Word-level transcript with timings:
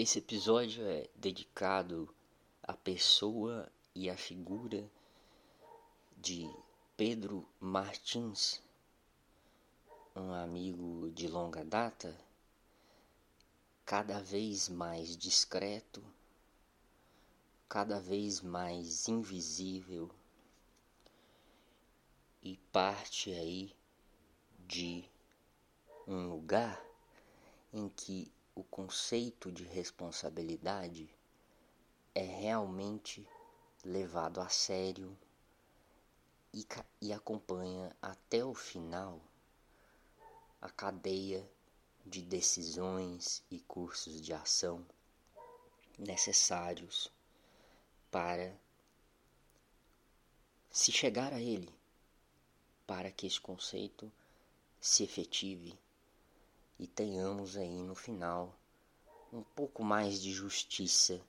Esse 0.00 0.20
episódio 0.20 0.86
é 0.86 1.08
dedicado 1.16 2.08
à 2.62 2.72
pessoa 2.72 3.68
e 3.96 4.08
à 4.08 4.16
figura 4.16 4.88
de 6.16 6.48
Pedro 6.96 7.44
Martins, 7.58 8.62
um 10.14 10.32
amigo 10.32 11.10
de 11.10 11.26
longa 11.26 11.64
data, 11.64 12.16
cada 13.84 14.22
vez 14.22 14.68
mais 14.68 15.16
discreto, 15.16 16.00
cada 17.68 17.98
vez 17.98 18.40
mais 18.40 19.08
invisível 19.08 20.08
e 22.40 22.56
parte 22.70 23.32
aí 23.32 23.74
de 24.64 25.04
um 26.06 26.28
lugar 26.28 26.80
em 27.72 27.88
que 27.88 28.30
o 28.58 28.64
conceito 28.64 29.52
de 29.52 29.62
responsabilidade 29.62 31.08
é 32.12 32.24
realmente 32.24 33.24
levado 33.84 34.40
a 34.40 34.48
sério 34.48 35.16
e, 36.52 36.66
e 37.00 37.12
acompanha 37.12 37.94
até 38.02 38.44
o 38.44 38.52
final 38.54 39.20
a 40.60 40.68
cadeia 40.68 41.48
de 42.04 42.20
decisões 42.20 43.44
e 43.48 43.60
cursos 43.60 44.20
de 44.20 44.32
ação 44.32 44.84
necessários 45.96 47.12
para 48.10 48.52
se 50.68 50.90
chegar 50.90 51.32
a 51.32 51.40
ele, 51.40 51.72
para 52.88 53.12
que 53.12 53.24
esse 53.24 53.40
conceito 53.40 54.10
se 54.80 55.04
efetive 55.04 55.78
e 56.78 56.86
tenhamos 56.86 57.56
aí 57.56 57.82
no 57.82 57.94
final 57.94 58.54
um 59.32 59.42
pouco 59.42 59.82
mais 59.82 60.22
de 60.22 60.32
justiça 60.32 61.20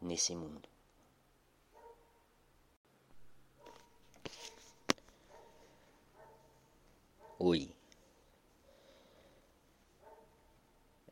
nesse 0.00 0.34
mundo. 0.34 0.68
Oi. 7.38 7.70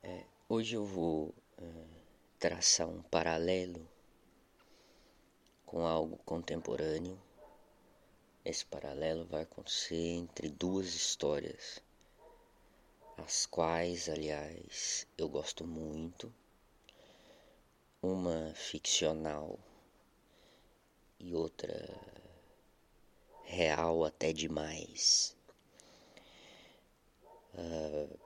É, 0.02 0.24
hoje 0.48 0.74
eu 0.74 0.84
vou 0.84 1.32
é, 1.58 1.84
traçar 2.38 2.88
um 2.88 3.02
paralelo 3.02 3.86
com 5.64 5.86
algo 5.86 6.16
contemporâneo. 6.24 7.20
Esse 8.44 8.64
paralelo 8.64 9.24
vai 9.26 9.42
acontecer 9.42 10.14
entre 10.14 10.48
duas 10.48 10.94
histórias 10.94 11.84
as 13.16 13.46
quais, 13.46 14.08
aliás, 14.08 15.06
eu 15.16 15.28
gosto 15.28 15.66
muito. 15.66 16.32
Uma 18.02 18.52
ficcional 18.54 19.58
e 21.18 21.34
outra 21.34 21.98
real 23.44 24.04
até 24.04 24.32
demais. 24.32 25.34
Uh, 27.54 28.18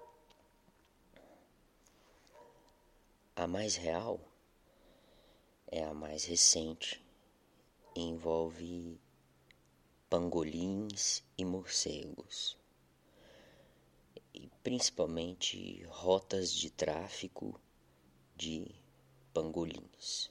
a 3.37 3.47
mais 3.47 3.77
real 3.77 4.21
é 5.69 5.85
a 5.85 5.95
mais 5.95 6.25
recente 6.25 7.01
envolve 7.95 9.01
pangolins 10.09 11.23
e 11.39 11.45
morcegos 11.45 12.60
principalmente 14.63 15.83
rotas 15.85 16.53
de 16.53 16.71
tráfico 16.71 17.59
de 18.37 18.67
pangolins. 19.33 20.31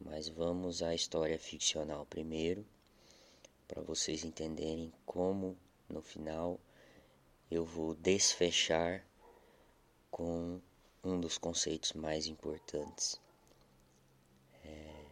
Mas 0.00 0.28
vamos 0.28 0.82
à 0.82 0.94
história 0.94 1.38
ficcional 1.38 2.06
primeiro, 2.06 2.66
para 3.68 3.82
vocês 3.82 4.24
entenderem 4.24 4.92
como 5.04 5.56
no 5.88 6.00
final 6.00 6.58
eu 7.50 7.64
vou 7.64 7.94
desfechar 7.94 9.04
com 10.10 10.60
um 11.04 11.20
dos 11.20 11.36
conceitos 11.36 11.92
mais 11.92 12.26
importantes 12.26 13.20
é, 14.64 15.04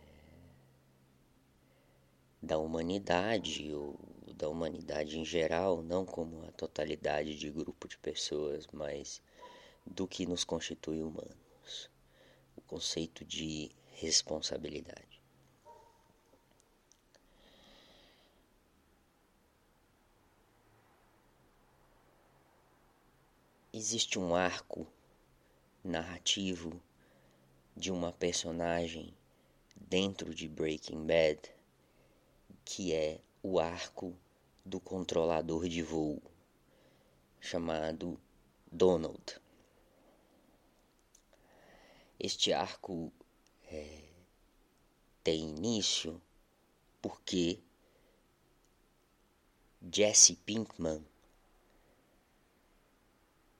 da 2.40 2.58
humanidade 2.58 3.72
ou 3.72 3.98
da 4.38 4.48
humanidade 4.48 5.18
em 5.18 5.24
geral, 5.24 5.82
não 5.82 6.06
como 6.06 6.44
a 6.44 6.52
totalidade 6.52 7.36
de 7.36 7.50
grupo 7.50 7.88
de 7.88 7.98
pessoas, 7.98 8.68
mas 8.72 9.20
do 9.84 10.06
que 10.06 10.24
nos 10.26 10.44
constitui 10.44 11.02
humanos. 11.02 11.90
O 12.56 12.60
conceito 12.60 13.24
de 13.24 13.70
responsabilidade. 13.94 15.20
Existe 23.72 24.20
um 24.20 24.36
arco 24.36 24.86
narrativo 25.82 26.80
de 27.76 27.90
uma 27.90 28.12
personagem 28.12 29.12
dentro 29.76 30.32
de 30.32 30.48
Breaking 30.48 31.06
Bad 31.06 31.40
que 32.64 32.92
é 32.92 33.20
o 33.42 33.58
arco 33.58 34.14
do 34.68 34.78
controlador 34.78 35.66
de 35.66 35.82
voo, 35.82 36.20
chamado 37.40 38.20
Donald. 38.70 39.40
Este 42.20 42.52
arco 42.52 43.10
é, 43.70 44.04
tem 45.24 45.48
início 45.48 46.20
porque 47.00 47.58
Jesse 49.90 50.36
Pinkman 50.36 51.02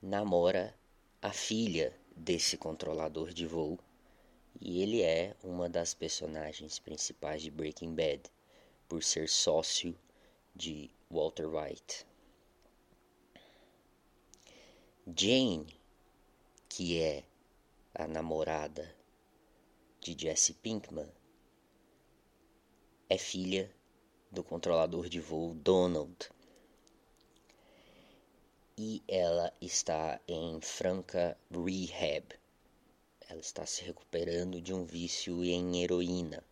namora 0.03 0.79
a 1.23 1.33
filha 1.33 1.99
desse 2.15 2.59
controlador 2.59 3.33
de 3.33 3.47
voo 3.47 3.79
e 4.61 4.83
ele 4.83 5.01
é 5.01 5.35
uma 5.43 5.71
das 5.71 5.95
personagens 5.95 6.79
principais 6.79 7.41
de 7.41 7.51
Breaking 7.51 7.95
Bad 7.95 8.31
por 8.87 9.03
ser 9.03 9.27
sócio 9.29 9.99
de 10.59 10.91
Walter 11.09 11.47
White. 11.47 12.05
Jane, 15.07 15.79
que 16.69 17.01
é 17.01 17.25
a 17.95 18.09
namorada 18.09 18.93
de 20.01 20.17
Jesse 20.19 20.55
Pinkman, 20.55 21.09
é 23.09 23.17
filha 23.17 23.73
do 24.33 24.43
controlador 24.43 25.09
de 25.09 25.21
voo 25.21 25.55
Donald. 25.55 26.29
E 28.77 29.01
ela 29.07 29.53
está 29.61 30.21
em 30.27 30.61
franca 30.61 31.39
rehab. 31.53 32.35
Ela 33.29 33.41
está 33.41 33.65
se 33.65 33.85
recuperando 33.85 34.61
de 34.61 34.75
um 34.75 34.85
vício 34.85 35.45
em 35.45 35.85
heroína. 35.85 36.45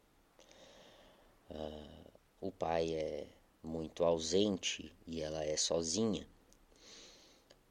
Uh, 1.51 2.11
o 2.41 2.53
pai 2.53 2.95
é 2.95 3.36
muito 3.67 4.05
ausente 4.05 4.95
e 5.07 5.21
ela 5.21 5.45
é 5.45 5.57
sozinha. 5.57 6.27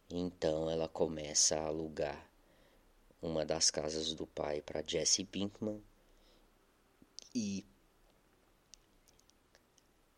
Então 0.10 0.70
ela 0.70 0.88
começa 0.88 1.58
a 1.58 1.66
alugar 1.66 2.30
uma 3.22 3.46
das 3.46 3.72
casas 3.72 4.14
do 4.14 4.28
pai 4.28 4.62
para 4.62 4.84
Jesse 4.86 5.24
Pinkman 5.24 5.82
e 7.34 7.66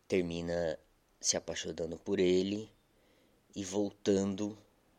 termina 0.06 0.78
se 1.20 1.36
apaixonando 1.36 1.98
por 1.98 2.18
ele 2.18 2.70
e 3.54 3.64
voltando 3.64 4.58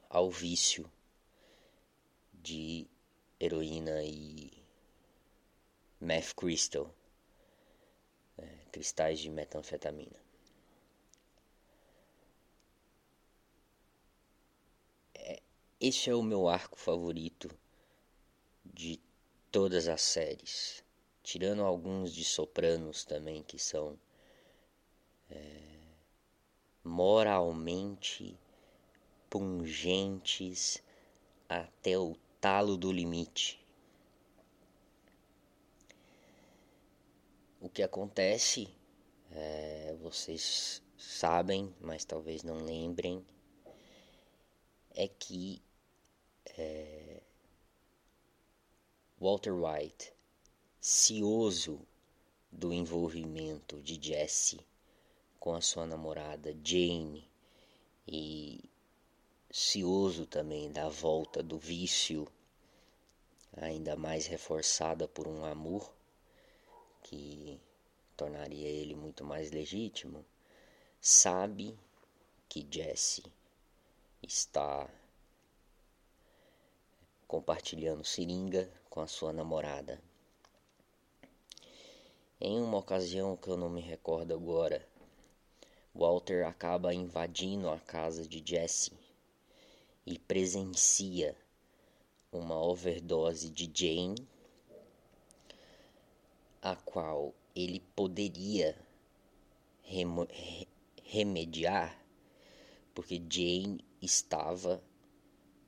ao 0.10 0.32
vício 0.32 0.90
de 2.34 2.88
heroína 3.40 4.02
e 4.04 4.52
meth 6.00 6.34
crystal, 6.36 6.94
é, 8.38 8.48
cristais 8.72 9.20
de 9.20 9.30
metanfetamina. 9.30 10.29
Este 15.82 16.10
é 16.10 16.16
o 16.16 16.22
meu 16.22 16.50
arco 16.50 16.78
favorito 16.78 17.50
de 18.66 19.00
todas 19.50 19.88
as 19.88 20.02
séries, 20.02 20.84
tirando 21.24 21.64
alguns 21.64 22.14
de 22.14 22.26
Sopranos 22.26 23.06
também 23.06 23.42
que 23.44 23.58
são 23.58 23.98
é, 25.30 25.62
moralmente 26.84 28.38
pungentes 29.30 30.84
até 31.48 31.98
o 31.98 32.14
talo 32.42 32.76
do 32.76 32.92
limite. 32.92 33.66
O 37.62 37.70
que 37.70 37.82
acontece, 37.82 38.68
é, 39.32 39.96
vocês 40.02 40.84
sabem, 40.98 41.74
mas 41.80 42.04
talvez 42.04 42.44
não 42.44 42.66
lembrem, 42.66 43.26
é 44.94 45.08
que 45.08 45.62
é, 46.58 47.22
Walter 49.20 49.54
White, 49.54 50.14
cioso 50.80 51.86
do 52.52 52.74
envolvimento 52.74 53.82
de 53.82 54.00
Jesse 54.02 54.60
com 55.40 55.56
a 55.56 55.62
sua 55.62 55.86
namorada 55.86 56.56
Jane 56.64 57.30
e 58.08 58.64
cioso 59.52 60.26
também 60.26 60.72
da 60.72 60.90
volta 60.90 61.42
do 61.42 61.58
vício, 61.58 62.28
ainda 63.54 63.96
mais 63.96 64.26
reforçada 64.26 65.08
por 65.08 65.28
um 65.28 65.44
amor 65.46 65.92
que 67.04 67.60
tornaria 68.16 68.68
ele 68.68 68.96
muito 68.96 69.24
mais 69.24 69.52
legítimo, 69.52 70.26
sabe 71.00 71.78
que 72.48 72.68
Jesse 72.70 73.24
está 74.22 74.90
compartilhando 77.30 78.04
seringa 78.04 78.68
com 78.90 79.02
a 79.02 79.08
sua 79.08 79.32
namorada. 79.32 80.02
Em 82.42 82.60
uma 82.60 82.80
ocasião 82.80 83.38
que 83.38 83.48
eu 83.48 83.56
não 83.56 83.70
me 83.70 83.82
recordo 83.82 84.34
agora, 84.34 84.84
Walter 85.94 86.48
acaba 86.48 86.92
invadindo 86.92 87.70
a 87.70 87.80
casa 87.80 88.28
de 88.28 88.42
Jesse 88.44 88.92
e 90.08 90.18
presencia 90.18 91.38
uma 92.32 92.60
overdose 92.60 93.52
de 93.52 93.70
Jane, 93.72 94.28
a 96.64 96.76
qual 96.78 97.36
ele 97.56 97.80
poderia 97.96 98.76
remediar, 101.04 101.96
porque 102.96 103.22
Jane 103.30 103.86
estava 104.02 104.82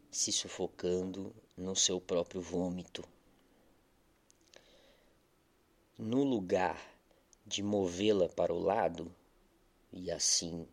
se 0.10 0.31
sufocando 0.31 1.31
no 1.57 1.75
seu 1.75 2.00
próprio 2.00 2.42
vômito. 2.42 3.03
No 5.98 6.24
lugar 6.24 6.80
de 7.45 7.62
movê-la 7.62 8.30
para 8.30 8.53
o 8.53 8.59
lado 8.59 9.13
e 9.92 10.09
assim 10.09 10.68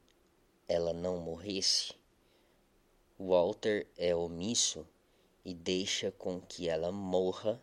ela 0.66 0.92
não 0.92 1.18
morresse, 1.18 1.94
Walter 3.18 3.86
é 3.96 4.14
omisso 4.14 4.86
e 5.44 5.52
deixa 5.52 6.12
com 6.12 6.40
que 6.40 6.68
ela 6.68 6.92
morra 6.92 7.60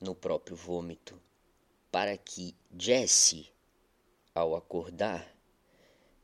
no 0.00 0.14
próprio 0.14 0.56
vômito, 0.56 1.20
para 1.90 2.16
que 2.16 2.54
Jesse, 2.76 3.50
ao 4.34 4.54
acordar, 4.54 5.36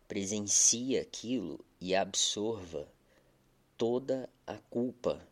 presencie 0.06 0.98
aquilo 0.98 1.64
e 1.80 1.94
absorva 1.94 2.88
toda 3.78 4.28
a 4.44 4.58
culpa 4.58 5.24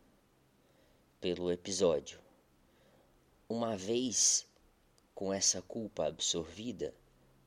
pelo 1.19 1.51
episódio. 1.51 2.17
Uma 3.49 3.75
vez 3.75 4.47
com 5.13 5.33
essa 5.33 5.61
culpa 5.61 6.05
absorvida, 6.05 6.95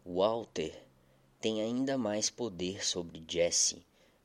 Walter 0.04 0.78
tem 1.40 1.62
ainda 1.62 1.96
mais 1.96 2.28
poder 2.28 2.84
sobre 2.84 3.24
Jesse, 3.26 3.82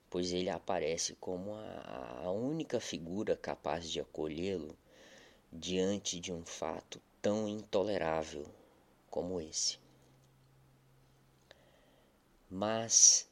pois 0.10 0.34
ele 0.34 0.50
aparece 0.50 1.16
como 1.16 1.54
a, 1.56 2.24
a 2.26 2.32
única 2.32 2.82
figura 2.82 3.38
capaz 3.38 3.90
de 3.90 4.02
acolhê-lo 4.02 4.78
diante 5.54 6.20
de 6.20 6.34
um 6.34 6.44
fato 6.44 7.00
tão 7.22 7.48
intolerável 7.48 8.46
como 9.10 9.40
esse. 9.40 9.80
Mas 12.50 13.30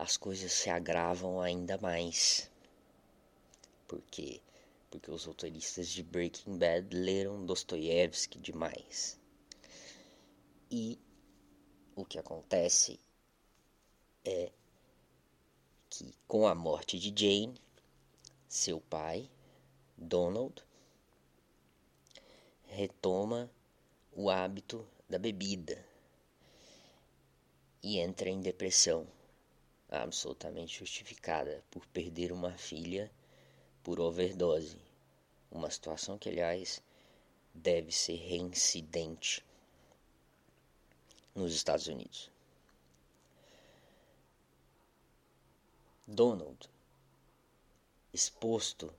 as 0.00 0.16
coisas 0.16 0.50
se 0.50 0.70
agravam 0.70 1.42
ainda 1.42 1.76
mais. 1.76 2.50
Por 3.86 4.00
quê? 4.10 4.40
Porque 4.90 5.10
os 5.10 5.26
autoristas 5.28 5.88
de 5.90 6.02
Breaking 6.02 6.56
Bad 6.56 6.96
leram 6.96 7.44
Dostoiévski 7.44 8.38
demais. 8.38 9.20
E 10.70 10.98
o 11.94 12.02
que 12.02 12.18
acontece 12.18 12.98
é 14.24 14.50
que 15.90 16.14
com 16.26 16.48
a 16.48 16.54
morte 16.54 16.98
de 16.98 17.12
Jane, 17.14 17.60
seu 18.48 18.80
pai, 18.80 19.30
Donald, 19.98 20.64
retoma 22.64 23.50
o 24.14 24.30
hábito 24.30 24.88
da 25.06 25.18
bebida 25.18 25.84
e 27.82 27.98
entra 27.98 28.30
em 28.30 28.40
depressão 28.40 29.06
absolutamente 29.90 30.78
justificada 30.78 31.64
por 31.70 31.84
perder 31.86 32.32
uma 32.32 32.52
filha 32.52 33.10
por 33.82 33.98
overdose, 33.98 34.78
uma 35.50 35.70
situação 35.70 36.18
que, 36.18 36.28
aliás, 36.28 36.82
deve 37.54 37.90
ser 37.90 38.16
reincidente 38.16 39.44
nos 41.34 41.54
Estados 41.54 41.86
Unidos. 41.86 42.30
Donald, 46.06 46.68
exposto 48.12 48.92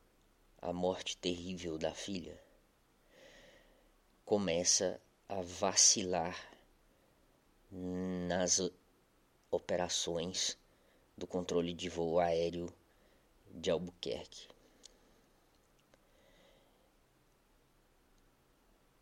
à 0.61 0.73
morte 0.73 1.17
terrível 1.17 1.77
da 1.77 1.93
filha, 1.93 2.41
começa 4.25 4.99
a 5.27 5.41
vacilar 5.41 6.37
nas 7.69 8.61
operações 9.49 10.57
do 11.21 11.27
controle 11.27 11.71
de 11.71 11.87
voo 11.87 12.19
aéreo 12.19 12.73
de 13.53 13.69
Albuquerque. 13.69 14.47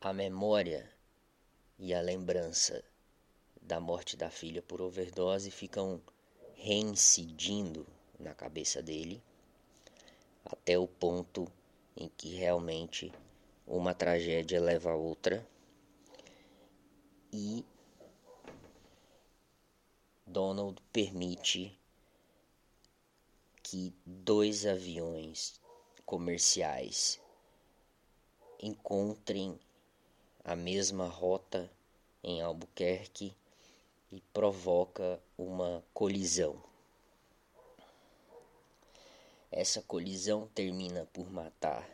A 0.01 0.11
memória 0.11 0.91
e 1.77 1.93
a 1.93 2.01
lembrança 2.01 2.83
da 3.61 3.79
morte 3.79 4.17
da 4.17 4.29
filha 4.29 4.61
por 4.61 4.81
overdose 4.81 5.49
ficam 5.49 6.01
reincidindo 6.55 7.87
na 8.19 8.33
cabeça 8.33 8.83
dele 8.83 9.23
até 10.43 10.77
o 10.77 10.89
ponto 10.89 11.49
em 11.95 12.09
que 12.09 12.35
realmente 12.35 13.13
uma 13.65 13.93
tragédia 13.93 14.59
leva 14.59 14.91
a 14.91 14.95
outra 14.95 15.47
e 17.31 17.63
Donald 20.27 20.81
permite 20.91 21.78
que 23.69 23.93
dois 24.03 24.65
aviões 24.65 25.61
comerciais 26.03 27.21
encontrem 28.59 29.59
a 30.43 30.55
mesma 30.55 31.07
rota 31.07 31.71
em 32.23 32.41
Albuquerque 32.41 33.31
e 34.11 34.19
provoca 34.33 35.21
uma 35.37 35.83
colisão. 35.93 36.59
Essa 39.51 39.83
colisão 39.83 40.47
termina 40.47 41.05
por 41.13 41.31
matar 41.31 41.87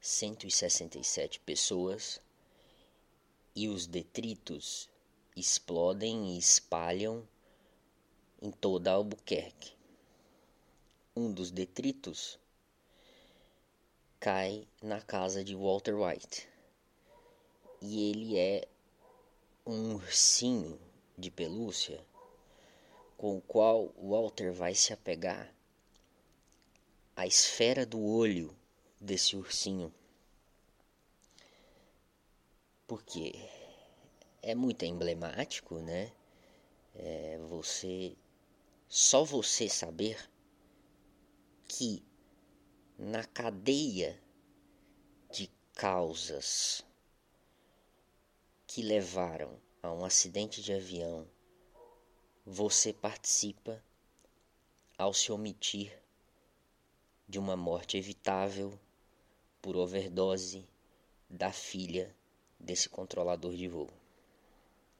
167 0.00 1.40
pessoas 1.40 2.22
e 3.56 3.66
os 3.66 3.88
detritos 3.88 4.88
explodem 5.36 6.36
e 6.36 6.38
espalham 6.38 7.26
em 8.40 8.52
toda 8.52 8.92
Albuquerque 8.92 9.79
um 11.14 11.32
dos 11.32 11.50
detritos 11.50 12.38
cai 14.20 14.66
na 14.80 15.00
casa 15.00 15.42
de 15.42 15.56
Walter 15.56 15.94
White. 15.94 16.48
E 17.82 18.10
ele 18.10 18.38
é 18.38 18.68
um 19.66 19.94
ursinho 19.94 20.78
de 21.18 21.30
pelúcia 21.30 22.04
com 23.16 23.36
o 23.36 23.40
qual 23.40 23.92
Walter 23.98 24.52
vai 24.52 24.74
se 24.74 24.92
apegar 24.92 25.52
à 27.16 27.26
esfera 27.26 27.84
do 27.84 28.00
olho 28.00 28.56
desse 29.00 29.36
ursinho. 29.36 29.92
Porque 32.86 33.34
é 34.42 34.54
muito 34.54 34.84
emblemático, 34.84 35.80
né? 35.80 36.12
É 36.94 37.38
você 37.48 38.16
só 38.88 39.24
você 39.24 39.68
saber 39.68 40.29
que 41.72 42.02
na 42.98 43.22
cadeia 43.22 44.20
de 45.30 45.48
causas 45.72 46.84
que 48.66 48.82
levaram 48.82 49.56
a 49.80 49.92
um 49.92 50.04
acidente 50.04 50.60
de 50.62 50.72
avião, 50.72 51.24
você 52.44 52.92
participa 52.92 53.80
ao 54.98 55.14
se 55.14 55.30
omitir 55.30 55.96
de 57.28 57.38
uma 57.38 57.56
morte 57.56 57.96
evitável 57.96 58.76
por 59.62 59.76
overdose 59.76 60.66
da 61.28 61.52
filha 61.52 62.12
desse 62.58 62.88
controlador 62.88 63.54
de 63.54 63.68
voo. 63.68 63.88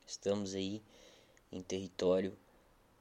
Estamos 0.06 0.54
aí 0.54 0.80
em 1.50 1.60
território 1.62 2.38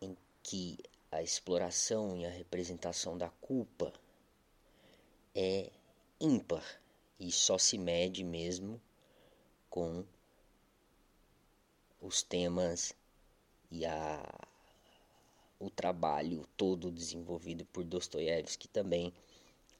em 0.01 0.17
que 0.41 0.79
a 1.11 1.21
exploração 1.21 2.15
e 2.15 2.25
a 2.25 2.29
representação 2.29 3.17
da 3.17 3.29
culpa 3.29 3.91
é 5.33 5.71
ímpar 6.19 6.63
e 7.19 7.31
só 7.31 7.57
se 7.57 7.77
mede 7.77 8.23
mesmo 8.23 8.79
com 9.69 10.05
os 12.01 12.21
temas 12.21 12.93
e 13.71 13.85
a, 13.85 14.23
o 15.59 15.69
trabalho 15.69 16.47
todo 16.55 16.91
desenvolvido 16.91 17.65
por 17.65 17.83
Dostoiévski 17.83 18.67
também 18.67 19.13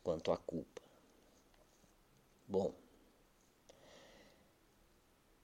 quanto 0.04 0.32
à 0.32 0.38
culpa. 0.38 0.82
Bom, 2.48 2.74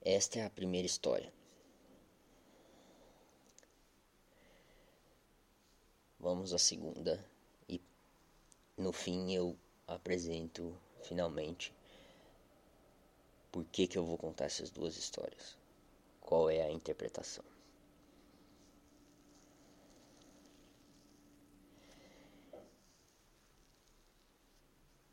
esta 0.02 0.40
é 0.40 0.46
a 0.46 0.50
primeira 0.50 0.86
história. 0.86 1.32
Vamos 6.26 6.54
à 6.54 6.58
segunda 6.58 7.24
e 7.70 7.80
no 8.76 8.92
fim 8.92 9.32
eu 9.32 9.56
apresento 9.88 10.76
finalmente 11.04 11.72
por 13.52 13.64
que, 13.66 13.86
que 13.86 13.96
eu 13.96 14.04
vou 14.04 14.18
contar 14.18 14.46
essas 14.46 14.72
duas 14.72 14.98
histórias. 14.98 15.56
Qual 16.20 16.50
é 16.50 16.64
a 16.64 16.72
interpretação? 16.72 17.46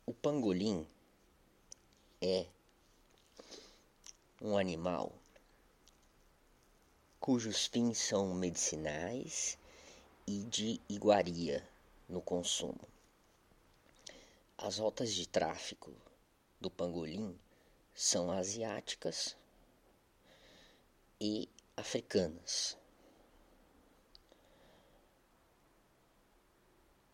O 0.07 0.13
pangolim 0.15 0.87
é 2.23 2.47
um 4.41 4.57
animal 4.57 5.13
cujos 7.19 7.67
fins 7.67 7.99
são 7.99 8.33
medicinais 8.33 9.59
e 10.25 10.43
de 10.43 10.79
iguaria 10.87 11.67
no 12.07 12.21
consumo. 12.21 12.87
As 14.57 14.77
rotas 14.77 15.13
de 15.13 15.27
tráfico 15.27 15.93
do 16.59 16.69
pangolim 16.69 17.37
são 17.93 18.31
asiáticas 18.31 19.35
e 21.19 21.49
africanas. 21.75 22.77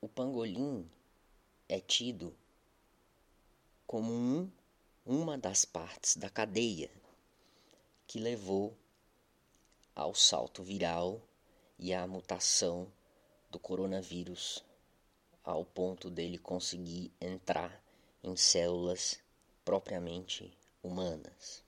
O 0.01 0.07
pangolim 0.07 0.89
é 1.67 1.79
tido 1.79 2.35
como 3.87 4.13
um, 4.13 4.51
uma 5.05 5.37
das 5.37 5.65
partes 5.65 6.15
da 6.15 6.29
cadeia 6.29 6.91
que 8.05 8.19
levou 8.19 8.77
ao 9.95 10.13
salto 10.13 10.63
viral 10.63 11.21
e 11.77 11.93
à 11.93 12.05
mutação 12.05 12.91
do 13.49 13.59
coronavírus 13.59 14.63
ao 15.43 15.65
ponto 15.65 16.09
dele 16.09 16.37
conseguir 16.37 17.11
entrar 17.19 17.83
em 18.23 18.35
células 18.35 19.19
propriamente 19.65 20.55
humanas. 20.83 21.63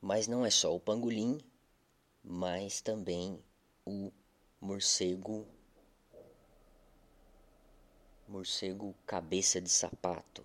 Mas 0.00 0.26
não 0.26 0.44
é 0.44 0.50
só 0.50 0.74
o 0.74 0.80
pangolim, 0.80 1.40
mas 2.22 2.80
também 2.80 3.42
o 3.84 4.10
morcego 4.60 5.46
morcego 8.26 8.94
cabeça 9.06 9.60
de 9.60 9.68
sapato. 9.68 10.42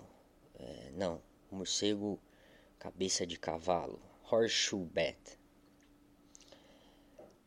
É, 0.56 0.92
não, 0.92 1.22
morcego 1.50 2.20
cabeça 2.78 3.26
de 3.26 3.38
cavalo, 3.38 4.02
horseshoe 4.30 4.86
bat. 4.86 5.39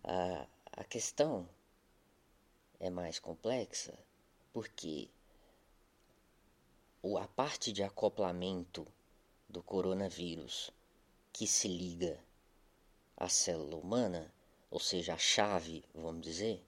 A, 0.05 0.47
a 0.73 0.85
questão 0.85 1.49
é 2.81 2.91
mais 2.91 3.21
complexa 3.21 3.97
porque 4.53 5.09
a 7.21 7.29
parte 7.29 7.73
de 7.73 7.85
acoplamento 7.85 8.85
do 9.49 9.63
coronavírus 9.63 10.73
que 11.33 11.47
se 11.47 11.69
liga 11.69 12.19
à 13.17 13.29
célula 13.29 13.77
humana, 13.77 14.33
ou 14.71 14.81
seja, 14.81 15.15
a 15.15 15.19
chave, 15.19 15.85
vamos 15.95 16.23
dizer, 16.23 16.61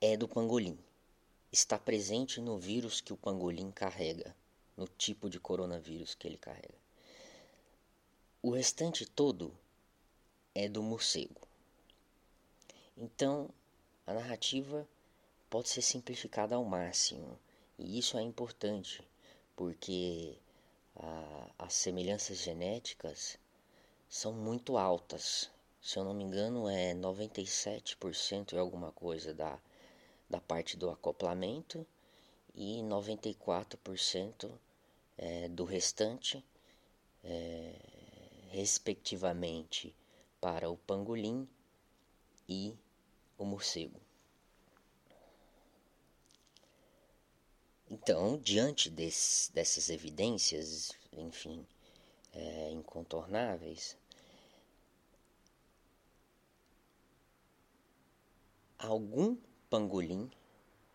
é 0.00 0.16
do 0.16 0.28
pangolim. 0.28 0.78
Está 1.50 1.76
presente 1.76 2.40
no 2.40 2.56
vírus 2.56 3.00
que 3.00 3.12
o 3.12 3.16
pangolim 3.16 3.72
carrega, 3.72 4.36
no 4.76 4.86
tipo 4.86 5.28
de 5.28 5.40
coronavírus 5.40 6.14
que 6.14 6.28
ele 6.28 6.38
carrega. 6.38 6.78
O 8.40 8.50
restante 8.50 9.04
todo 9.04 9.52
é 10.54 10.68
do 10.68 10.84
morcego. 10.84 11.47
Então, 13.00 13.48
a 14.04 14.12
narrativa 14.12 14.84
pode 15.48 15.68
ser 15.68 15.82
simplificada 15.82 16.56
ao 16.56 16.64
máximo, 16.64 17.38
e 17.78 17.96
isso 17.96 18.18
é 18.18 18.22
importante, 18.22 19.06
porque 19.54 20.36
a, 20.96 21.50
as 21.60 21.74
semelhanças 21.74 22.38
genéticas 22.38 23.38
são 24.08 24.32
muito 24.32 24.76
altas. 24.76 25.48
Se 25.80 25.96
eu 25.96 26.02
não 26.02 26.12
me 26.12 26.24
engano, 26.24 26.68
é 26.68 26.92
97% 26.92 28.54
e 28.54 28.58
alguma 28.58 28.90
coisa 28.90 29.32
da, 29.32 29.60
da 30.28 30.40
parte 30.40 30.76
do 30.76 30.90
acoplamento 30.90 31.86
e 32.52 32.80
94% 32.82 34.50
é, 35.16 35.48
do 35.48 35.64
restante, 35.64 36.44
é, 37.22 37.76
respectivamente, 38.50 39.94
para 40.40 40.68
o 40.68 40.76
pangolim 40.76 41.48
e 42.48 42.74
o 43.38 43.44
morcego. 43.44 44.00
Então, 47.90 48.36
diante 48.36 48.90
desse, 48.90 49.50
dessas 49.52 49.88
evidências, 49.88 50.92
enfim, 51.10 51.66
é, 52.34 52.70
incontornáveis, 52.70 53.96
algum 58.78 59.36
pangolim 59.70 60.30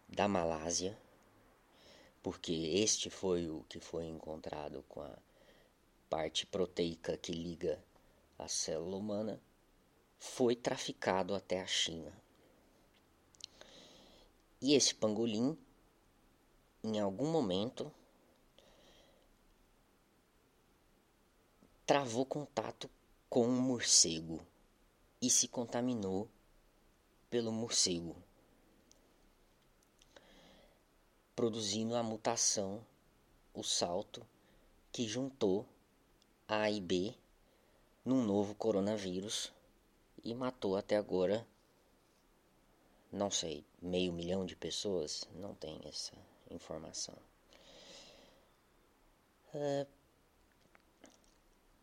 da 0.07 0.27
Malásia, 0.27 0.97
porque 2.21 2.53
este 2.53 3.09
foi 3.09 3.49
o 3.49 3.65
que 3.67 3.79
foi 3.79 4.05
encontrado 4.05 4.83
com 4.87 5.01
a 5.01 5.17
parte 6.09 6.45
proteica 6.45 7.17
que 7.17 7.31
liga 7.31 7.83
a 8.37 8.47
célula 8.47 8.97
humana, 8.97 9.41
foi 10.19 10.55
traficado 10.55 11.33
até 11.33 11.59
a 11.59 11.67
China. 11.67 12.22
E 14.65 14.75
esse 14.75 14.95
pangolim, 14.95 15.57
em 16.81 16.97
algum 16.97 17.29
momento, 17.29 17.91
travou 21.85 22.25
contato 22.25 22.89
com 23.29 23.45
um 23.45 23.59
morcego 23.59 24.39
e 25.21 25.29
se 25.29 25.49
contaminou 25.49 26.29
pelo 27.29 27.51
morcego, 27.51 28.15
produzindo 31.35 31.97
a 31.97 32.01
mutação, 32.01 32.85
o 33.53 33.63
salto 33.63 34.25
que 34.93 35.05
juntou 35.05 35.65
A 36.47 36.71
e 36.71 36.79
B 36.79 37.13
num 38.05 38.23
novo 38.23 38.55
coronavírus 38.55 39.51
e 40.23 40.33
matou 40.33 40.77
até 40.77 40.95
agora, 40.95 41.45
não 43.13 43.29
sei, 43.29 43.63
meio 43.79 44.11
milhão 44.11 44.43
de 44.43 44.55
pessoas? 44.55 45.23
Não 45.35 45.53
tem 45.53 45.79
essa 45.85 46.13
informação. 46.49 47.15
É, 49.53 49.85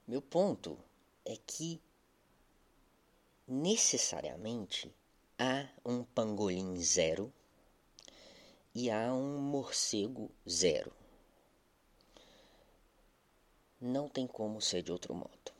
meu 0.08 0.20
ponto 0.20 0.76
é 1.24 1.36
que 1.46 1.80
necessariamente 3.46 4.92
há 5.38 5.68
um 5.84 6.02
pangolim 6.02 6.82
zero 6.82 7.32
e 8.74 8.90
há 8.90 9.14
um 9.14 9.38
morcego 9.38 10.32
zero. 10.48 10.92
Não 13.80 14.08
tem 14.08 14.26
como 14.26 14.60
ser 14.60 14.82
de 14.82 14.90
outro 14.90 15.14
modo. 15.14 15.52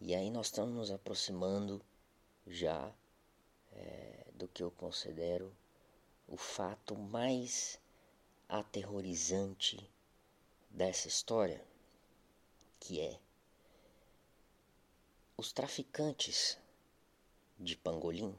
E 0.00 0.12
aí 0.12 0.28
nós 0.28 0.46
estamos 0.46 0.74
nos 0.74 0.90
aproximando 0.90 1.80
já 2.48 2.92
é, 3.76 4.26
do 4.34 4.48
que 4.48 4.62
eu 4.62 4.70
considero 4.70 5.52
o 6.26 6.36
fato 6.36 6.96
mais 6.96 7.80
aterrorizante 8.48 9.90
dessa 10.70 11.08
história, 11.08 11.62
que 12.80 13.00
é 13.00 13.18
os 15.36 15.52
traficantes 15.52 16.58
de 17.58 17.76
pangolim, 17.76 18.36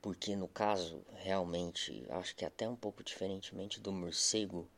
porque 0.00 0.34
no 0.34 0.48
caso 0.48 1.04
realmente 1.14 2.04
acho 2.10 2.34
que 2.34 2.44
até 2.44 2.68
um 2.68 2.76
pouco 2.76 3.04
diferentemente 3.04 3.80
do 3.80 3.92
morcego, 3.92 4.68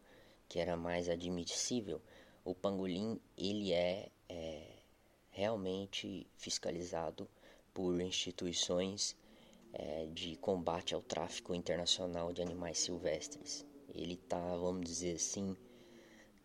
que 0.49 0.59
era 0.59 0.77
mais 0.77 1.09
admissível, 1.09 2.01
o 2.45 2.55
pangolim 2.55 3.19
ele 3.37 3.73
é, 3.73 4.11
é 4.29 4.74
realmente 5.35 6.27
fiscalizado 6.37 7.29
por 7.75 8.01
instituições 8.01 9.17
é, 9.73 10.07
de 10.07 10.37
combate 10.37 10.95
ao 10.95 11.03
tráfico 11.03 11.53
internacional 11.55 12.33
de 12.33 12.41
animais 12.41 12.79
silvestres. 12.79 13.67
Ele 13.93 14.15
está, 14.15 14.39
vamos 14.57 14.85
dizer 14.87 15.17
assim, 15.17 15.57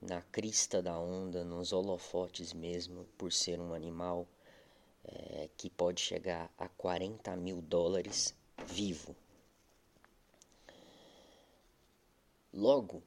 na 0.01 0.21
crista 0.23 0.81
da 0.81 0.97
onda, 0.97 1.43
nos 1.43 1.71
holofotes 1.71 2.51
mesmo, 2.51 3.05
por 3.15 3.31
ser 3.31 3.59
um 3.59 3.75
animal 3.75 4.27
é, 5.05 5.49
que 5.55 5.69
pode 5.69 6.01
chegar 6.01 6.51
a 6.57 6.67
40 6.67 7.35
mil 7.35 7.61
dólares 7.61 8.35
vivo. 8.65 9.15
Logo, 12.51 13.03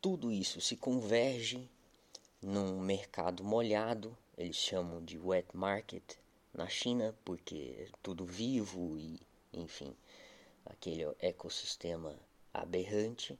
tudo 0.00 0.32
isso 0.32 0.62
se 0.62 0.76
converge 0.76 1.68
num 2.40 2.80
mercado 2.80 3.44
molhado, 3.44 4.16
eles 4.38 4.56
chamam 4.56 5.04
de 5.04 5.18
wet 5.18 5.54
market 5.54 6.16
na 6.54 6.68
China, 6.68 7.14
porque 7.24 7.76
é 7.76 7.88
tudo 8.02 8.24
vivo 8.24 8.96
e, 8.96 9.20
enfim, 9.52 9.94
aquele 10.64 11.04
ecossistema 11.18 12.18
aberrante 12.54 13.38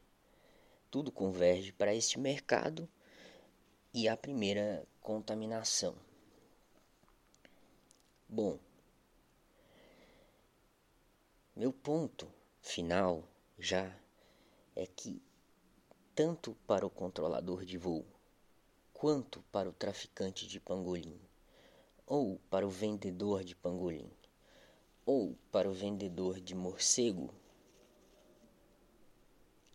tudo 0.90 1.12
converge 1.12 1.72
para 1.72 1.94
este 1.94 2.18
mercado 2.18 2.88
e 3.92 4.08
a 4.08 4.16
primeira 4.16 4.86
contaminação. 5.00 5.94
Bom, 8.28 8.58
meu 11.54 11.72
ponto 11.72 12.28
final 12.60 13.22
já 13.58 13.94
é 14.74 14.86
que 14.86 15.22
tanto 16.14 16.54
para 16.66 16.86
o 16.86 16.90
controlador 16.90 17.64
de 17.64 17.78
voo 17.78 18.04
quanto 18.98 19.40
para 19.52 19.68
o 19.68 19.72
traficante 19.72 20.44
de 20.44 20.58
pangolim 20.58 21.20
ou 22.04 22.40
para 22.50 22.66
o 22.66 22.68
vendedor 22.68 23.44
de 23.44 23.54
pangolim 23.54 24.10
ou 25.06 25.38
para 25.52 25.70
o 25.70 25.72
vendedor 25.72 26.40
de 26.40 26.52
morcego 26.52 27.32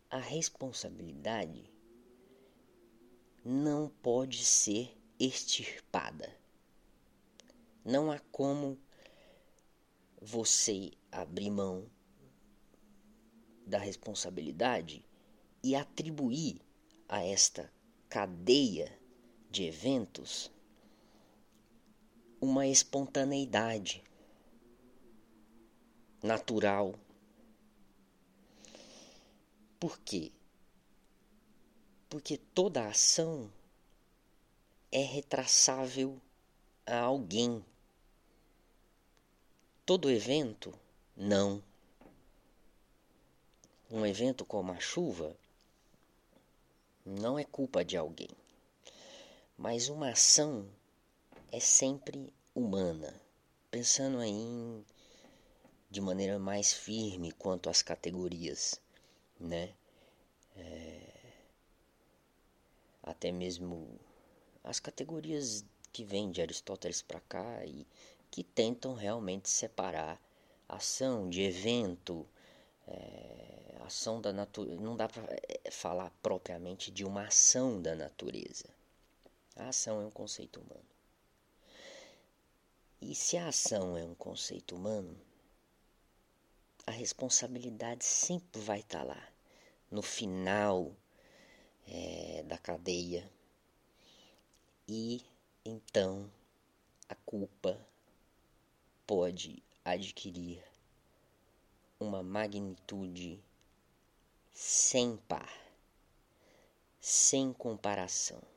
a 0.10 0.18
responsabilidade 0.18 1.72
não 3.46 3.88
pode 3.88 4.44
ser 4.44 4.96
extirpada. 5.18 6.38
Não 7.84 8.12
há 8.12 8.20
como 8.32 8.78
você 10.22 10.92
abrir 11.10 11.50
mão 11.50 11.90
da 13.66 13.78
responsabilidade 13.78 15.06
e 15.64 15.76
atribuir 15.76 16.62
a 17.08 17.24
esta 17.24 17.72
cadeia 18.10 19.02
de 19.54 19.66
eventos 19.66 20.52
uma 22.42 22.66
espontaneidade 22.66 24.04
natural 26.24 26.96
por 29.84 30.00
quê? 30.00 30.32
Porque 32.10 32.38
toda 32.38 32.88
ação 32.88 33.52
é 34.90 35.02
retraçável 35.04 36.22
a 36.86 37.00
alguém. 37.00 37.62
Todo 39.86 40.10
evento, 40.10 40.74
não. 41.18 41.62
Um 43.92 44.06
evento 44.06 44.46
como 44.46 44.72
a 44.72 44.80
chuva 44.80 45.36
não 47.06 47.38
é 47.38 47.44
culpa 47.44 47.84
de 47.84 47.98
alguém. 47.98 48.30
Mas 49.58 49.90
uma 49.90 50.10
ação 50.10 50.68
é 51.52 51.60
sempre 51.60 52.34
humana. 52.54 53.14
Pensando 53.72 54.20
aí 54.20 54.30
em, 54.30 54.86
de 55.90 56.02
maneira 56.02 56.38
mais 56.40 56.74
firme 56.74 57.32
quanto 57.32 57.70
às 57.70 57.82
categorias 57.82 58.82
né? 59.40 59.74
É, 60.56 61.02
até 63.02 63.32
mesmo 63.32 64.00
as 64.64 64.80
categorias 64.80 65.66
que 65.92 66.04
vêm 66.04 66.32
de 66.32 66.42
Aristóteles 66.42 67.02
para 67.02 67.20
cá 67.22 67.66
e 67.66 67.86
que 68.32 68.44
tentam 68.44 68.96
realmente 68.96 69.50
separar 69.50 70.20
ação 70.68 71.30
de 71.30 71.42
evento, 71.42 72.26
é, 72.88 73.76
ação 73.86 74.22
da 74.22 74.32
natureza. 74.32 74.82
Não 74.82 74.96
dá 74.96 75.08
para 75.08 75.24
é, 75.30 75.70
falar 75.70 76.12
propriamente 76.22 76.90
de 76.90 77.04
uma 77.04 77.28
ação 77.28 77.82
da 77.82 77.96
natureza. 77.96 78.66
A 79.56 79.70
ação 79.70 80.02
é 80.02 80.06
um 80.06 80.12
conceito 80.12 80.60
humano. 80.60 80.86
E 83.02 83.14
se 83.14 83.38
a 83.38 83.48
ação 83.50 83.98
é 83.98 84.04
um 84.04 84.16
conceito 84.16 84.76
humano, 84.76 85.16
a 86.88 86.92
responsabilidade 86.92 88.04
sempre 88.04 88.62
vai 88.62 88.80
estar 88.80 89.00
tá 89.00 89.04
lá, 89.04 89.34
no 89.92 90.02
final 90.02 90.96
é, 91.88 92.44
da 92.44 92.58
cadeia. 92.58 93.30
E 94.88 95.22
então 95.66 96.32
a 97.08 97.16
culpa 97.16 97.80
pode 99.06 99.62
adquirir 99.86 100.64
uma 102.00 102.24
magnitude 102.24 103.44
sem 104.52 105.18
par, 105.18 105.52
sem 107.00 107.54
comparação. 107.54 108.53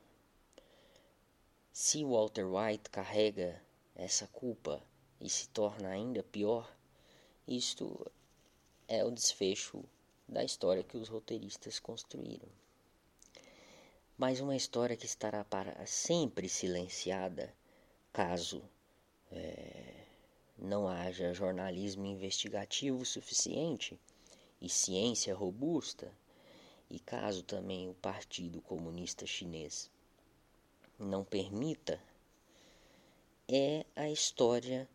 Se 1.88 2.02
Walter 2.04 2.44
White 2.44 2.90
carrega 2.90 3.62
essa 3.94 4.26
culpa 4.26 4.82
e 5.20 5.30
se 5.30 5.48
torna 5.50 5.90
ainda 5.90 6.20
pior, 6.20 6.68
isto 7.46 8.10
é 8.88 9.04
o 9.04 9.10
desfecho 9.12 9.84
da 10.28 10.42
história 10.42 10.82
que 10.82 10.96
os 10.96 11.08
roteiristas 11.08 11.78
construíram. 11.78 12.48
Mas 14.18 14.40
uma 14.40 14.56
história 14.56 14.96
que 14.96 15.06
estará 15.06 15.44
para 15.44 15.86
sempre 15.86 16.48
silenciada 16.48 17.54
caso 18.12 18.68
é, 19.30 20.06
não 20.58 20.88
haja 20.88 21.32
jornalismo 21.32 22.04
investigativo 22.04 23.04
suficiente 23.04 23.96
e 24.60 24.68
ciência 24.68 25.36
robusta, 25.36 26.12
e 26.90 26.98
caso 26.98 27.44
também 27.44 27.88
o 27.88 27.94
Partido 27.94 28.60
Comunista 28.60 29.24
Chinês 29.24 29.88
não 30.98 31.24
permita, 31.24 32.00
é 33.48 33.84
a 33.94 34.10
história 34.10 34.88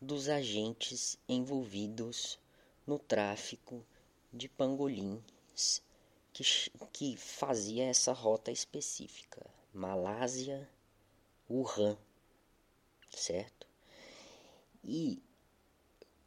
dos 0.00 0.28
agentes 0.28 1.18
envolvidos 1.28 2.38
no 2.86 2.98
tráfico 2.98 3.84
de 4.32 4.48
pangolins 4.48 5.82
que, 6.32 6.44
que 6.92 7.16
fazia 7.16 7.84
essa 7.84 8.12
rota 8.12 8.50
específica. 8.50 9.44
Malásia, 9.74 10.68
Wuhan, 11.50 11.98
certo? 13.10 13.66
E 14.84 15.22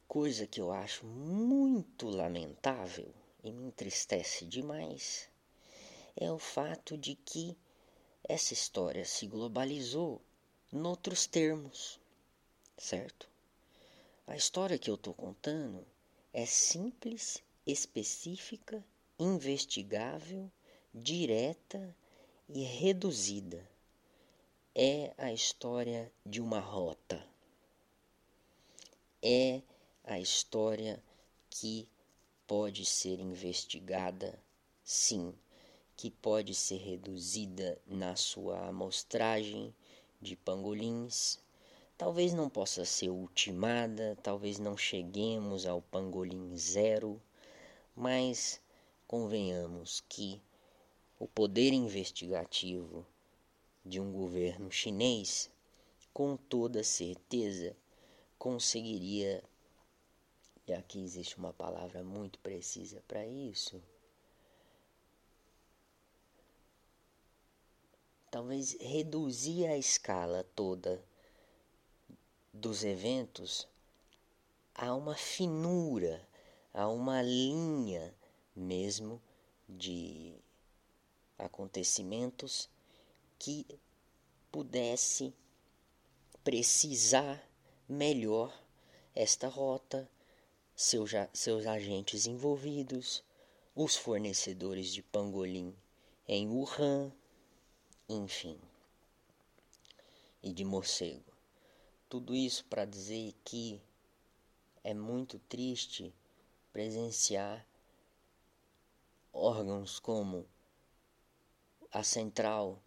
coisa 0.08 0.46
que 0.46 0.60
eu 0.60 0.72
acho 0.72 1.06
muito 1.06 2.10
lamentável 2.10 3.14
e 3.44 3.52
me 3.52 3.68
entristece 3.68 4.46
demais 4.46 5.30
é 6.16 6.30
o 6.32 6.38
fato 6.38 6.98
de 6.98 7.16
que 7.16 7.58
essa 8.32 8.54
história 8.54 9.04
se 9.04 9.28
globalizou 9.28 10.22
noutros 10.72 11.28
termos, 11.28 12.00
certo? 12.78 13.30
A 14.26 14.38
história 14.38 14.80
que 14.80 14.90
eu 14.90 14.96
estou 14.96 15.14
contando 15.14 15.86
é 16.32 16.46
simples, 16.46 17.44
específica, 17.68 18.82
investigável, 19.20 20.50
direta 20.94 21.94
e 22.48 22.64
reduzida. 22.64 23.70
É 24.74 25.14
a 25.18 25.34
história 25.34 26.10
de 26.26 26.40
uma 26.40 26.62
rota. 26.62 27.22
É 29.22 29.62
a 30.06 30.22
história 30.22 31.04
que 31.50 31.86
pode 32.48 32.86
ser 32.86 33.20
investigada, 33.20 34.42
sim, 34.86 35.36
que 36.02 36.10
pode 36.10 36.56
ser 36.56 36.78
reduzida 36.78 37.80
na 37.86 38.16
sua 38.16 38.70
amostragem 38.70 39.72
de 40.20 40.36
pangolins, 40.36 41.38
Talvez 41.96 42.34
não 42.34 42.50
possa 42.50 42.84
ser 42.84 43.12
ultimada, 43.12 44.18
talvez 44.24 44.58
não 44.58 44.76
cheguemos 44.76 45.68
ao 45.68 45.84
pangolim 45.84 46.58
zero, 46.58 47.22
mas 47.96 48.60
convenhamos 49.06 50.04
que 50.10 50.42
o 51.20 51.28
poder 51.28 51.72
investigativo 51.72 53.06
de 53.86 54.00
um 54.00 54.12
governo 54.12 54.72
chinês, 54.72 55.52
com 56.12 56.36
toda 56.36 56.84
certeza, 56.84 57.78
conseguiria, 58.40 59.44
e 60.66 60.74
aqui 60.74 61.04
existe 61.04 61.38
uma 61.38 61.54
palavra 61.54 62.04
muito 62.04 62.40
precisa 62.40 63.04
para 63.08 63.28
isso, 63.28 63.80
talvez 68.32 68.78
reduzir 68.80 69.68
a 69.68 69.78
escala 69.78 70.46
toda 70.56 71.04
dos 72.54 72.84
eventos 72.86 73.68
há 74.74 74.96
uma 74.96 75.16
finura, 75.16 76.26
há 76.74 76.88
uma 76.88 77.22
linha 77.22 78.16
mesmo 78.56 79.22
de 79.68 80.34
acontecimentos 81.38 82.70
que 83.38 83.66
pudesse 84.50 85.34
precisar 86.44 87.44
melhor 87.88 88.58
esta 89.14 89.50
rota, 89.50 90.10
seu, 90.76 91.06
seus 91.34 91.66
agentes 91.68 92.26
envolvidos, 92.26 93.24
os 93.76 93.96
fornecedores 93.98 94.94
de 94.94 95.02
pangolim 95.02 95.76
em 96.28 96.48
Wuhan, 96.48 97.12
enfim, 98.14 98.60
e 100.44 100.52
de 100.52 100.66
morcego. 100.66 101.32
Tudo 102.10 102.36
isso 102.36 102.66
para 102.66 102.84
dizer 102.84 103.34
que 103.46 103.82
é 104.84 104.94
muito 104.94 105.40
triste 105.40 106.14
presenciar 106.74 107.66
órgãos 109.32 110.00
como 110.00 110.46
a 111.92 112.04
Central 112.04 112.82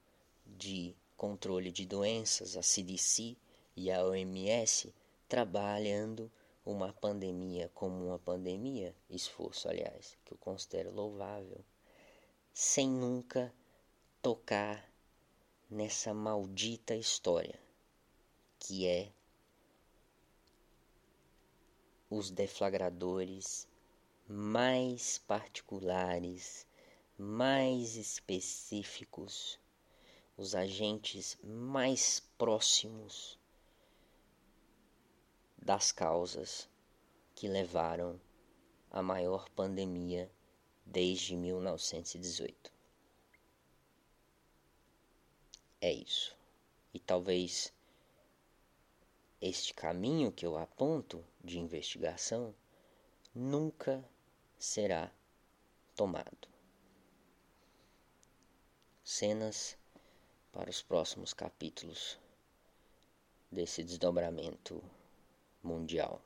de 0.47 0.95
Controle 1.17 1.73
de 1.73 1.87
Doenças, 1.87 2.57
a 2.57 2.63
CDC 2.63 3.37
e 3.77 3.91
a 3.91 4.05
OMS, 4.05 4.95
trabalhando 5.27 6.31
uma 6.67 6.93
pandemia 6.93 7.71
como 7.75 8.07
uma 8.07 8.19
pandemia, 8.19 8.95
esforço, 9.09 9.69
aliás, 9.69 10.19
que 10.25 10.33
eu 10.33 10.39
considero 10.39 10.91
louvável, 10.91 11.65
sem 12.53 12.91
nunca 12.91 13.55
tocar 14.21 14.94
nessa 15.71 16.13
maldita 16.13 16.95
história 16.95 17.59
que 18.59 18.87
é 18.87 19.13
os 22.09 22.31
deflagradores 22.31 23.69
mais 24.27 25.19
particulares, 25.19 26.67
mais 27.19 27.97
específicos, 27.97 29.59
os 30.37 30.55
agentes 30.55 31.37
mais 31.43 32.21
próximos 32.39 33.39
das 35.59 35.93
causas 35.93 36.69
que 37.35 37.49
levaram 37.49 38.21
a 38.91 39.03
maior 39.03 39.49
pandemia 39.51 40.31
desde 40.87 41.37
1918. 41.37 42.74
É 45.85 45.93
isso. 45.93 46.35
E 46.95 46.99
talvez 46.99 47.71
este 49.39 49.75
caminho 49.75 50.33
que 50.33 50.47
eu 50.47 50.57
aponto 50.57 51.23
de 51.45 51.59
investigação 51.59 52.55
nunca 53.35 54.03
será 54.59 55.13
tomado. 55.95 56.49
Cenas 59.05 59.77
para 60.51 60.71
os 60.71 60.81
próximos 60.81 61.35
capítulos 61.35 62.19
desse 63.53 63.85
desdobramento 63.85 64.83
mundial. 65.63 66.19